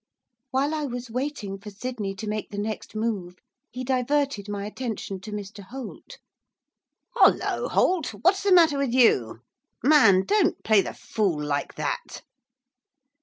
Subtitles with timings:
[0.49, 3.37] While I was waiting for Sydney to make the next move,
[3.69, 6.17] he diverted my attention to Mr Holt.
[7.13, 9.41] 'Hollo, Holt, what's the matter with you?
[9.83, 12.23] Man, don't play the fool like that!